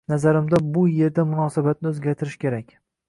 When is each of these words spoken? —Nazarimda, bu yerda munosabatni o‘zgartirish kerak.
—Nazarimda, 0.11 0.59
bu 0.77 0.85
yerda 0.93 1.25
munosabatni 1.33 1.93
o‘zgartirish 1.93 2.39
kerak. 2.47 2.75